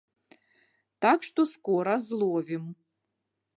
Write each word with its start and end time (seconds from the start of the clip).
Так 1.07 1.19
што 1.27 1.45
скора 1.53 1.95
зловім. 2.07 2.65